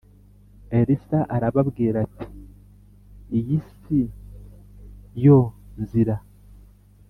Elisa 0.79 1.19
arababwira 1.35 1.95
ati 2.05 2.25
iyi 3.37 3.57
si 3.73 3.99
yo 5.25 5.39
nzira 5.81 6.15